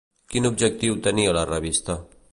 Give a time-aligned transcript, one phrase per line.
[0.35, 1.99] Quin objectiu tenia la revista?